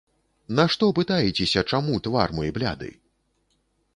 Нашто 0.59 0.87
пытаецеся, 0.99 1.63
чаму 1.73 1.99
твар 2.09 2.33
мой 2.37 2.49
бляды? 2.57 2.91